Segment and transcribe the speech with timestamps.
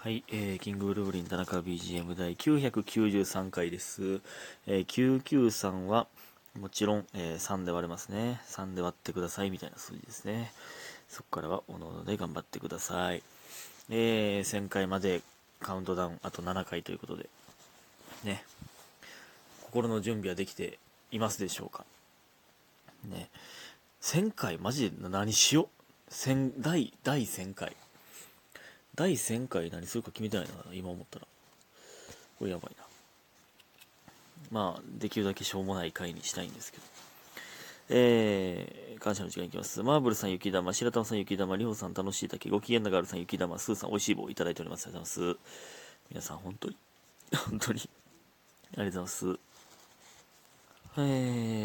[0.00, 4.20] はい、えー、キングブルーブリン田中 BGM 第993回です。
[4.68, 6.06] えー、993は、
[6.56, 8.40] もちろん、えー3で割れますね。
[8.46, 10.52] 3で割ってくださいみたいな数字ですね。
[11.08, 13.24] そこからは、おのおので頑張ってください。
[13.90, 15.20] えー、1000回まで
[15.58, 17.28] カウントダウン、あと7回ということで、
[18.22, 18.44] ね。
[19.62, 20.78] 心の準備はできて
[21.10, 21.84] いますでしょうか
[23.04, 23.28] ね。
[24.00, 25.68] 1000回、マジで何しよ
[26.08, 27.74] う1000第、第1000回。
[28.98, 31.26] 第1000回何するか決めてないな、今思ったら。
[32.36, 32.84] これやばいな。
[34.50, 36.84] まあ、できるだけしょうもない回にしたいんですけど。
[37.90, 39.84] えー、感謝の時間いきます。
[39.84, 44.86] マーブルさん、雪玉、白玉さん、雪玉、りほさん、楽しい竹、ご機嫌なガールさん、雪玉、スーさん、おいしい棒いただいております。
[44.86, 45.40] ありがとうございます。
[46.10, 46.76] 皆さん、本当に、
[47.50, 49.38] 本当に、ありがとうございます。
[50.96, 51.00] え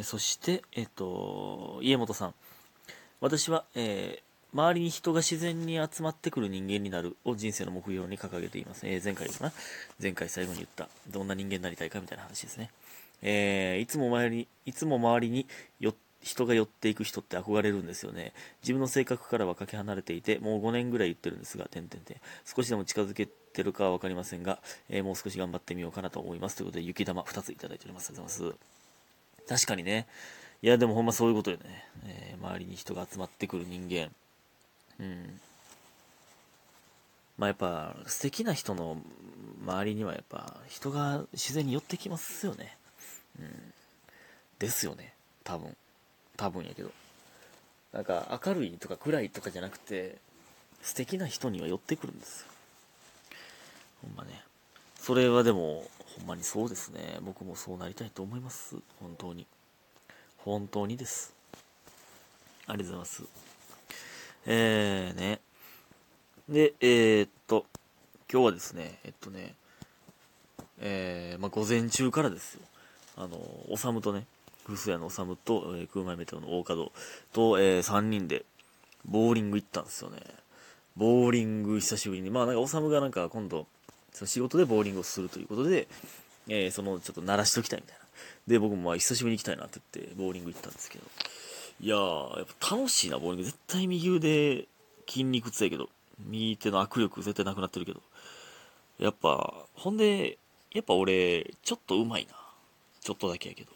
[0.01, 2.35] ー、そして、えっと、家元さん。
[3.21, 8.85] 私は、えー周りに人が自然に集まってくる人間になるを人生の目標に掲げています。
[8.85, 9.51] えー前回かな？
[10.01, 12.69] 前回最後に言った、どんな人間になりたいかみたいな話ですね。
[13.21, 15.47] えーいつも周りに、いつも周りに
[16.21, 18.33] 人が寄っていく人って憧れるんですよね。
[18.61, 22.17] 自分の性格からはかけ離れていて、もう5年ぐらい言ってるんですが、点々点。
[22.45, 26.57] 少しでも近づけてるかはわかりませんが、えーもう少し頑張ってみようかなと思います。
[26.57, 28.09] ということで、雪玉2ついただいております。
[28.09, 29.63] ありがとうございます。
[29.65, 30.07] 確かにね。
[30.61, 31.63] いや、でもほんまそういうことよね。
[32.05, 34.11] えー周りに人が集まってくる人間。
[37.37, 38.97] まあやっぱ素敵な人の
[39.65, 42.77] 周りにはやっぱ人が自然に寄ってきますよね。
[43.39, 43.73] うん。
[44.59, 45.13] ですよね。
[45.43, 45.75] 多分。
[46.37, 46.91] 多分やけど。
[47.91, 50.17] なんか明るいとか暗いとかじゃなくて、
[50.81, 52.47] 素敵な人には寄ってくるんですよ。
[54.01, 54.43] ほんまね。
[54.95, 55.85] それはでも、
[56.17, 57.19] ほんまにそうですね。
[57.21, 58.77] 僕もそうなりたいと思います。
[58.99, 59.47] 本当に。
[60.37, 61.33] 本当にです。
[62.67, 63.23] ありがとうございます。
[64.45, 65.39] えーね。
[66.49, 67.65] で、えーっと、
[68.31, 69.55] 今日はですね、えっとね、
[70.79, 72.61] えー、まあ、午前中からですよ。
[73.15, 73.39] あの、
[73.69, 74.25] おさむとね、
[74.65, 76.91] 古巣屋のおさむと、えー、空前メテオの大門
[77.31, 78.43] と、えー、3人で、
[79.05, 80.19] ボーリング行ったんですよね。
[80.97, 82.29] ボーリング久しぶりに。
[82.29, 83.67] まあ、なんか、おさむがなんか今度、
[84.11, 85.87] その仕事でボーリングをするということで、
[86.49, 88.03] えー、その、ちょっと鳴らしときたいみたいな。
[88.47, 91.05] で、僕もまあ、久しぶりに行きたいなって言って、ボーリング行ったんですけど、
[91.83, 93.43] いやー、やっぱ楽しいな、ボーリング。
[93.43, 94.67] 絶対右腕
[95.05, 98.01] 筋肉痛やけど、右手の握力絶対なくなってるけど。
[98.99, 100.37] やっぱ、ほんで、
[100.73, 102.35] やっぱ俺、ちょっと上手いな。
[103.01, 103.71] ちょっとだけやけど。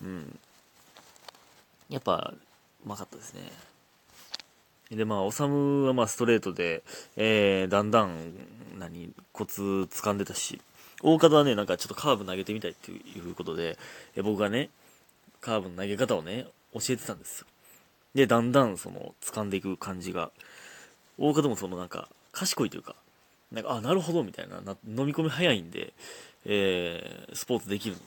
[0.00, 0.38] うん。
[1.90, 2.32] やっぱ、
[2.86, 3.52] うまかったですね。
[4.90, 6.84] で、まあ、おさむはまあストレートで、
[7.16, 8.32] えー、だんだん、
[8.78, 9.60] 何、コツ
[9.90, 10.58] 掴んでたし、
[11.02, 13.78] 大方はね、なんかちょっとカーブ投げてみたいっていうことで、
[14.16, 14.70] え僕がね、
[15.40, 17.46] カーブの投げ方をね、教えてたんですよ。
[18.14, 20.30] で、だんだんその、掴んでいく感じが、
[21.18, 22.94] 大方もそのなんか、賢いというか、
[23.52, 25.92] なんか、あ、なるほど、みたいな、な飲み込み早いんで、
[26.44, 28.04] えー、スポーツできるんで、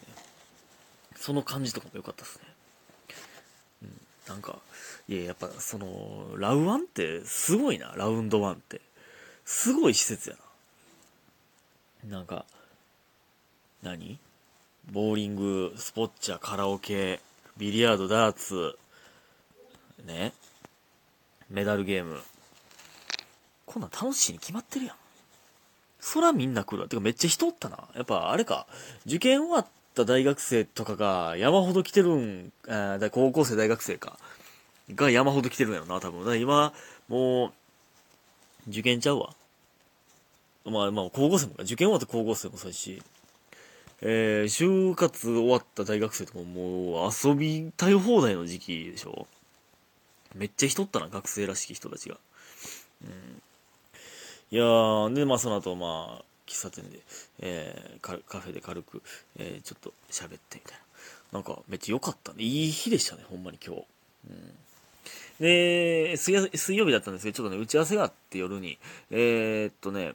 [1.15, 2.45] その感じとかも良かったですね。
[3.83, 4.59] うん、なんか、
[5.07, 8.81] いや、やっぱその、ラウワンってすごいな、ラウンドワンって。
[9.45, 10.35] すごい施設や
[12.05, 12.17] な。
[12.17, 12.45] なんか、
[13.83, 14.19] 何？
[14.89, 17.21] ボーリング、スポッチャ、カラオケ、
[17.57, 18.77] ビリヤード、ダーツ、
[20.05, 20.33] ね、
[21.49, 22.19] メダルゲーム。
[23.65, 24.95] こんなん楽しいに決まってるやん。
[25.99, 26.89] そらみんな来るわ。
[26.89, 27.87] てかめっちゃ人おったな。
[27.95, 28.67] やっぱあれか、
[29.05, 34.19] 受験終わった大学生とかが山ほど来てるん、あー高校生大学生か。
[34.93, 36.25] が山ほど来てるんやろな、多分。
[36.25, 36.73] だ今、
[37.07, 37.51] もう、
[38.67, 39.35] 受験ちゃうわ。
[40.65, 41.63] まあまあ、高校生もか。
[41.63, 43.01] 受験終わった高校生もそうやし、
[44.01, 49.27] えー、就活終わった大学生とかももう遊びたい放題の時期でしょ？
[50.35, 52.17] めっちゃ人ったな、学生らしき人たちが。
[53.03, 53.41] うん。
[54.49, 56.99] いやー、で、まあその後、まあ、喫茶店で、
[57.39, 59.01] えーカフェで軽く、
[59.37, 60.77] えーちょっと喋ってみたい
[61.33, 61.39] な。
[61.39, 62.43] なんか、めっちゃ良かったね。
[62.43, 63.83] いい日でしたね、ほんまに今日。
[64.29, 64.53] うん。
[65.39, 68.77] で、水曜水曜日だったんですけど、ちょっとね、打ち合わせがあって夜に、
[69.09, 70.13] えーっとね、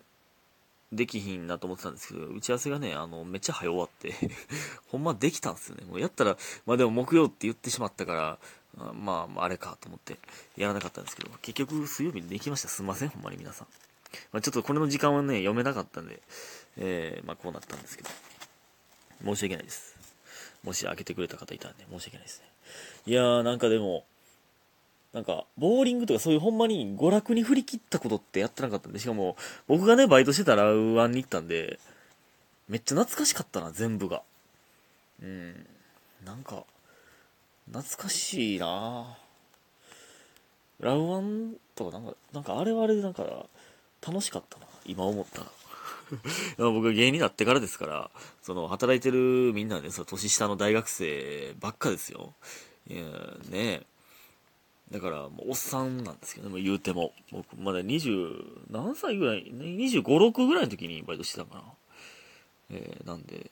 [0.93, 4.15] できひんなと思ってたんですけど、打ち合わせがね、あの、めっちゃ早終わって、
[4.89, 5.85] ほんまできたんですよね。
[5.85, 8.39] もうやったら、まあでも木曜って言ってしまったから、
[8.93, 10.19] まあ、あ、れかと思って
[10.57, 12.69] やらなかったんですけど、結局水曜日にできました。
[12.69, 13.69] すんません、ほんまに皆さん。
[14.33, 16.21] まあ、ちょっとこれの時間はね、読めなかったんで、
[16.77, 18.11] えー、まあこうなったんですけど、
[19.25, 19.97] 申し訳ないです。
[20.63, 22.47] もし開けてくれた方いたらね、申し訳ないですね。
[23.07, 24.05] いやー、なんかでも、
[25.17, 29.35] なんか、ボーリングとかそういうほんまに娯楽に振り切ったことってやってなかったんで、しかも、
[29.67, 31.79] 僕がね、バイトしてたラウワンに行ったんで、
[32.69, 34.21] めっちゃ懐かしかったな、全部が。
[35.23, 35.67] うん。
[36.23, 36.65] なんか、
[37.73, 39.17] 懐かしいな
[40.81, 43.47] ラウワンとかなんか、なんかあれはあれでなんか、
[44.07, 45.47] 楽しかったな今思ったら
[46.71, 48.11] 僕は芸人になってからですから
[48.43, 52.35] その働いてるみんなねその年下の大学生ばっかですよ
[52.87, 53.03] いや
[53.49, 53.87] ね
[54.91, 57.13] だからおっさんなんですけどねもう言うても。
[57.33, 61.63] 僕まだ20何歳ぐらい2 5 6ぐらいの時にバイトしてたかな。
[62.71, 63.51] えー、なんで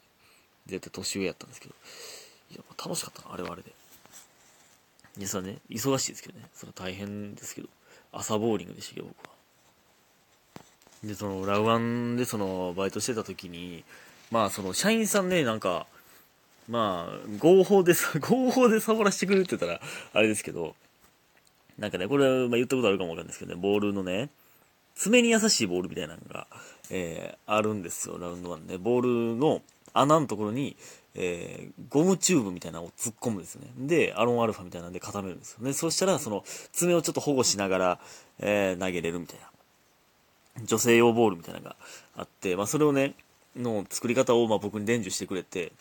[0.67, 1.75] 絶対年上やったんですけど。
[2.53, 3.73] いや楽しかったなあれはあれで。
[5.19, 6.47] でそれね忙しいですけどね。
[6.55, 7.69] それ大変ですけど。
[8.13, 9.35] 朝ボーリングでしたけど僕は。
[11.03, 13.85] でそのラウアンでそのバイトしてた時に
[14.31, 15.87] まあその社員さんねなんか
[16.69, 19.81] まあ合法で合法でサボらせてくれるって言ったら
[20.13, 20.75] あれですけど
[21.79, 24.31] なんかねこれはま言ったことあるかもわかんないですけどねボールのね
[24.95, 26.47] 爪に優しいボールみたいなのが、
[26.91, 29.63] えー、あるんですよラウンドワンねボールの
[29.95, 30.77] 穴のところに、
[31.15, 33.69] えー、ゴムチューブみたいなのを突っ込むんですよね。
[33.79, 35.65] で、アロンアルファみたいなんで固めるんですよ。
[35.65, 38.01] で、そしたら、その、爪をちょっと保護しながら、
[38.41, 40.65] えー、投げれるみたいな。
[40.65, 41.77] 女性用ボールみたいなのが
[42.17, 43.15] あって、まあ、それをね、
[43.57, 45.73] の作り方をまあ僕に伝授してくれて、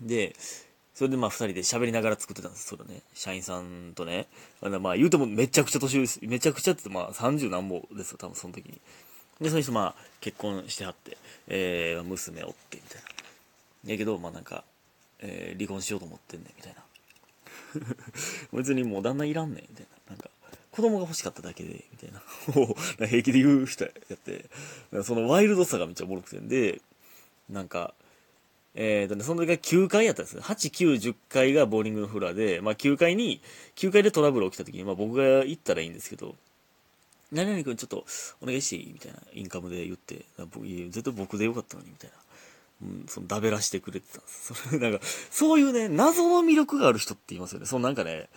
[0.00, 0.36] で、
[0.96, 3.02] それでまあ二人で喋りながら作ってたんです、それね。
[3.12, 4.28] 社員さんとね。
[4.80, 6.18] まあ言うてもめちゃくちゃ年上です。
[6.22, 8.80] めちゃくちゃってまあ30何本ですよ、多分その時に。
[9.38, 13.02] で、その人まあ結婚してはって、えー、娘おってみたい
[13.84, 13.92] な。
[13.92, 14.64] やけど、まあなんか、
[15.18, 16.82] えー、離婚しようと思ってんねん、みたいな。
[18.56, 20.12] 別にもう旦那いらんねん、みたいな。
[20.12, 20.30] なんか、
[20.70, 22.22] 子供が欲しかっただけで、みたいな。
[23.06, 24.46] 平気で言う人やって、
[25.04, 26.80] そのワイルドさがめっちゃおもろくてんで、
[27.50, 27.92] なんか、
[28.78, 33.40] えーとね、その時が9回やったんです8、9、10回がボーリングのフロアで、まあ9回に、
[33.74, 36.36] 9回でトラブル起きた時に、まあ僕が行ったらいいんですけど、
[37.32, 38.04] 何々君ちょっと
[38.42, 38.92] お願いしていい？
[38.92, 40.26] みたいなインカムで言って、
[40.90, 42.16] 絶対僕でよかったのに、みたいな。
[42.82, 44.52] うん、そのダベらしてくれてたんです。
[44.68, 47.66] それ、なんか、そういうね、謎の魅力がある人って言いますよね。
[47.66, 48.28] そのなんかね、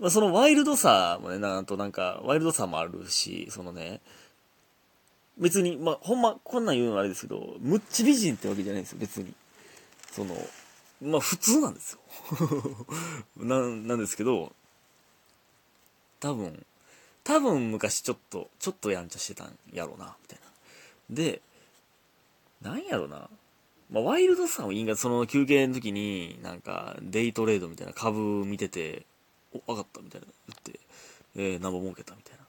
[0.00, 4.00] まあ、そのワイルドさもね、なんとなんか、ワイルドさもあるし、そのね、
[5.36, 9.34] 別に、まあ、ほんま、こんなん言うのはあれですけど、むっち美人ってわけじゃないんですよ、別に。
[10.12, 10.36] その、
[11.00, 12.00] まあ、普通なんですよ。
[13.36, 14.52] な、なんですけど、
[16.20, 16.64] 多分、
[17.24, 20.52] 多分昔ちょっと、ちょっとやんちゃしてたんやろうな、みたいな。
[21.10, 21.42] で、
[22.60, 23.28] なんやろな。
[23.90, 29.04] まあ、ワイルドさんをいいんが、その休憩の時に、なんか、デイトレードみたいな株見てて、
[29.52, 30.80] お、分かったみたいな言って、
[31.36, 32.44] えー、何本儲けたみたいな。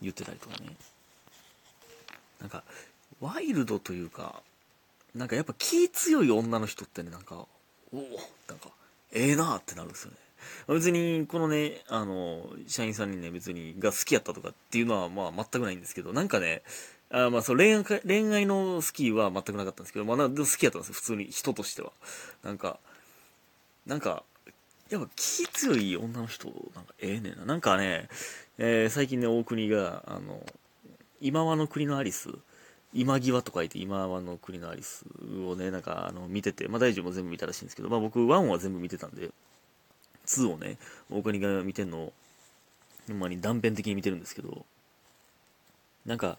[0.00, 0.76] 言ってたりとかね。
[2.40, 2.62] なんか、
[3.20, 4.42] ワイルドというか、
[5.14, 7.46] なんかやっぱ気強い女の人ってね、なんか、
[7.92, 8.00] おお
[8.48, 8.70] なんか、
[9.12, 10.16] ええー、なってなるんですよね。
[10.68, 16.62] 別に、このね、あの、社員さんにね、別に、が好きやったとかっていうのは、まあ、全くないんですけど、なんかね、
[17.10, 21.92] あまあ、そう、恋愛、恋愛の好きは全くなかったんですけど、まあ、でも好きやったんですよ、普通に、人としては。
[22.42, 22.78] なんか、
[23.86, 24.24] なんか、
[24.88, 27.44] やっぱ気強い女の人、なんかええねんな。
[27.44, 28.08] なんかね、
[28.58, 30.44] えー、最近ね、大国が、あの、
[31.20, 32.30] 今はの国のアリス、
[32.94, 35.06] 今際と書いて今はの国のアリス
[35.46, 39.30] をね、なんかあの見てて、まあ大丈夫も全部見たらしいんですけど、まあ僕1は全部見てたんで、
[40.26, 40.78] 2をね、
[41.10, 42.12] 大国が見てんのを、
[43.08, 44.64] ほんまに断片的に見てるんですけど、
[46.06, 46.38] なんか、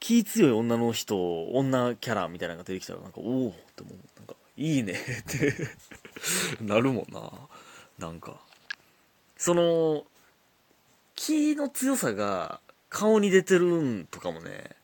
[0.00, 3.94] 気強い女の人、女キャラみたいなのが出てきたら、なんか、おおって思う。
[4.16, 5.68] なんか、いいねって
[6.60, 7.30] なるもんな。
[7.98, 8.40] なんか。
[9.36, 10.04] その、
[11.14, 14.76] 気の強さが顔に出てるんとかもね、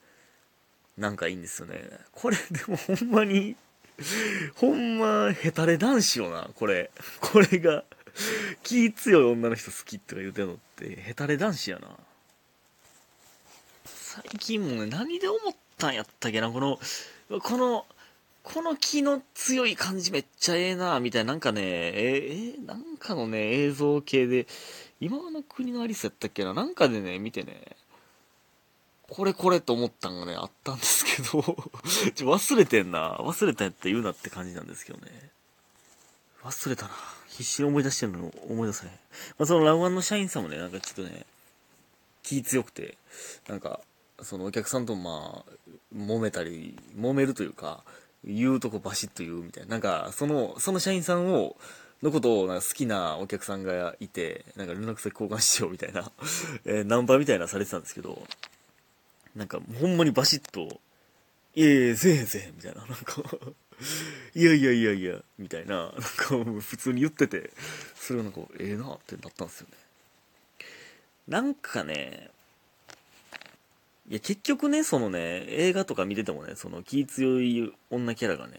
[0.99, 1.89] なんかいいんですよね。
[2.13, 3.57] これでもほんまに、
[4.57, 6.91] ほんまヘタレ男子よな、これ。
[7.21, 7.85] これが、
[8.63, 11.89] 気強い女の人好きとか言うてんのって、ヘタレ男子やな。
[13.85, 16.81] 最近もね、何で思ったんやったっけな、この、
[17.41, 17.87] この、
[18.43, 24.47] この気の強い感じめっちゃええな、みたいな、なんかね、えー、なんかのね、映像系で、
[25.01, 27.77] 今の国のアリスやったっけな、なんかでね、見てね、
[29.09, 31.43] これこれと思ったんがね、あったんですけど
[32.15, 33.17] ちょ忘れてんな。
[33.21, 35.31] 忘れたやって言うなって感じなんですけどね。
[36.43, 36.91] 忘れたな。
[37.29, 38.93] 必死に思い出してるの思い出せへん。
[39.39, 41.25] まあ、そのラウアンの社員さんもね、なんかちょっとね、
[42.23, 42.99] 気強くて、
[43.49, 43.81] なんか、
[44.23, 45.53] そのお客さんとまあ、
[45.95, 47.85] 揉めたり、揉めるというか、
[48.25, 49.71] 言うとこバシッと言うみたいな。
[49.71, 51.57] なんか、その、その社員さんを、
[52.03, 56.11] のことをなんか好きなお客さんがいて、なんか連絡先交換しようみたいな、
[56.65, 58.23] えー、ナンパみたいなされてたんですけど、
[59.37, 60.81] なんかほんまにバシッと、
[61.55, 63.23] いやいや、せえへんせえみたいな、なんか
[64.35, 66.03] いやいやいやいや、みたいな、なんか
[66.61, 67.51] 普通に言ってて、
[67.95, 69.77] それがなんか、ええー、なってなったんですよね。
[71.29, 72.31] なんかね、
[74.09, 78.59] いや、結局ね、そのね、映画とか見ててもね、その気強い女キャラがね、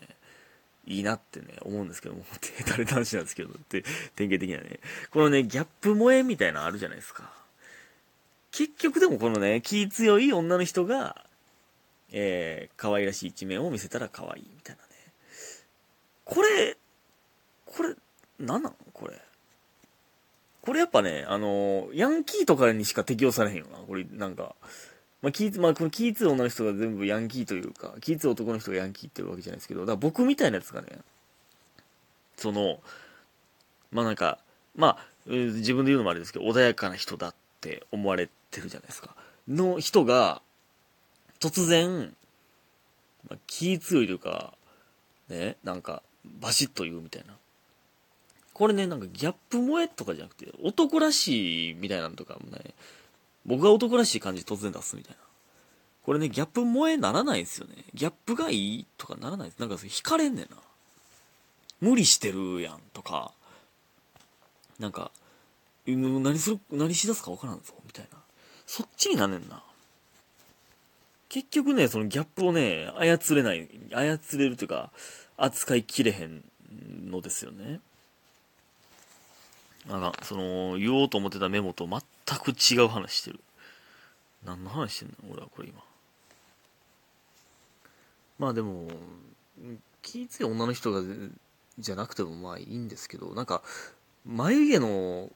[0.86, 3.84] いいなってね、思うんですけども、手垂れ男子なんですけど、って、
[4.16, 4.80] 典型的にはね、
[5.12, 7.32] このね、ギャップ萌えみたいなのあるじゃないですか。
[8.52, 11.24] 結局でもこのね、気強い女の人が、
[12.12, 14.90] えー、可愛らしい一面を見せたら可愛いみたいなね。
[16.26, 16.78] これ、
[17.66, 17.96] これ、
[18.40, 19.20] なんなんこれ。
[20.62, 23.78] これやっぱね、あのー、ヤンキーとかにしか適用されへんよな。
[23.78, 24.56] これ、なんか。
[25.22, 30.88] まあ、気、まあ、この気強い女の人が全部ヤンキーというか、気強い男の人がヤンキーっていうわけじゃないですけど、だから僕みたいなやつがね、
[32.38, 32.80] その、
[33.92, 34.40] まあなんか、
[34.76, 39.16] まあ、自分で言うのもあれですけど、穏やかな人だって思われてるじゃないですか。
[39.48, 40.42] の人が、
[41.40, 42.14] 突然、
[43.30, 44.54] まあ、気強いというか、
[45.30, 46.04] ね、なんか、
[46.42, 47.36] バシッと言うみたいな。
[48.54, 52.74] これね、なんかギャップ萌えとかじゃなくて、男らしいみたいなのとかもね、
[53.46, 55.18] 僕が男らしい感じ突然出すみたいな。
[56.04, 57.76] これね、ギャップ萌えならないんですよね。
[57.94, 59.60] ギャップがいいとかならないです。
[59.60, 60.58] なんか惹かれんねんな。
[61.80, 63.32] 無理してるやんとか、
[64.78, 65.12] なんか、
[65.86, 68.19] 何する、何しだすか分からんぞ、みたいな。
[68.70, 69.64] そっちになんねんな。
[71.28, 74.92] 結局ね、そのギャップをね、操れない、操れるというか、
[75.38, 76.44] 扱いきれへん
[77.10, 77.80] のですよね。
[79.88, 82.00] なんか、その、言おうと思ってたメモと全
[82.38, 83.40] く違う話してる。
[84.46, 85.82] 何の話してんの俺はこれ今。
[88.38, 88.88] まあでも、
[90.04, 91.02] 気強い女の人が、
[91.80, 93.64] じゃなくてもまあいいんですけど、なんか、
[94.28, 95.32] 眉毛の、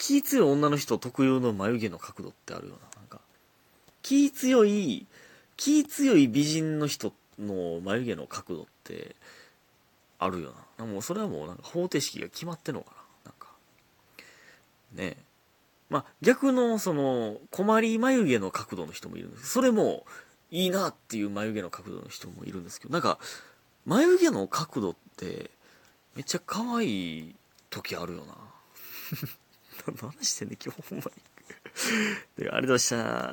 [0.00, 2.78] 気強い女の人特有の眉毛の角度ってあるよな。
[2.96, 3.20] なんか、
[4.00, 5.06] 気強い、
[5.58, 9.14] 気強い美人の人の眉毛の角度って
[10.18, 10.86] あるよな。
[10.86, 12.96] もうそれはもうなんか方程式が決まってんのかな。
[13.26, 13.48] なんか、
[14.94, 15.22] ねえ
[15.90, 20.06] まあ逆のその、困り眉毛の角度の人もいるんですそれも
[20.50, 23.18] いいなっていう眉毛の角度の人もいるんですけど、なんか、
[23.84, 25.50] 眉毛の角度って
[26.14, 27.34] めっちゃ可愛い
[27.68, 28.34] 時あるよな。
[30.02, 32.44] 何してんねん、今日ほんまに。
[32.44, 33.30] でありがとうございました。